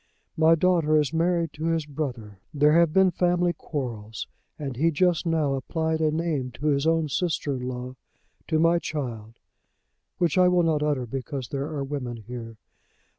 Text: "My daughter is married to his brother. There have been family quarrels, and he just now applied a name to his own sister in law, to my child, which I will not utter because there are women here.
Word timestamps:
"My 0.35 0.55
daughter 0.55 0.97
is 0.97 1.13
married 1.13 1.53
to 1.53 1.65
his 1.65 1.85
brother. 1.85 2.39
There 2.55 2.73
have 2.73 2.91
been 2.91 3.11
family 3.11 3.53
quarrels, 3.53 4.25
and 4.57 4.75
he 4.75 4.89
just 4.89 5.27
now 5.27 5.53
applied 5.53 6.01
a 6.01 6.09
name 6.09 6.49
to 6.53 6.65
his 6.69 6.87
own 6.87 7.07
sister 7.07 7.55
in 7.57 7.67
law, 7.67 7.93
to 8.47 8.57
my 8.57 8.79
child, 8.79 9.37
which 10.17 10.39
I 10.39 10.47
will 10.47 10.63
not 10.63 10.81
utter 10.81 11.05
because 11.05 11.49
there 11.49 11.67
are 11.67 11.83
women 11.83 12.17
here. 12.17 12.57